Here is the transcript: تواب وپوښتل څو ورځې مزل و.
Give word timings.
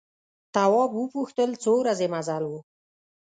تواب 0.55 0.91
وپوښتل 1.01 1.49
څو 1.63 1.71
ورځې 1.81 2.07
مزل 2.13 2.43
و. 2.47 2.53